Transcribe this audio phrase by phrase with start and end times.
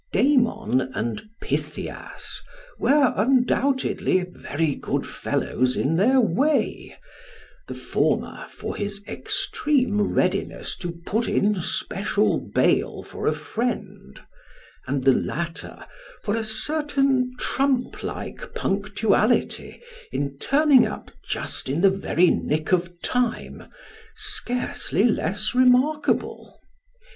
[0.13, 2.41] DAMON and Pythias
[2.79, 6.97] were undoubtedly very good fellows in their way:
[7.67, 14.19] the former for his extreme readiness to put in special bail for a friend:
[14.87, 15.85] and the latter
[16.23, 22.99] for a certain trump like punctuality in turning up just in the very nick of
[23.03, 23.65] time,
[24.15, 26.59] scarcely less remarkable.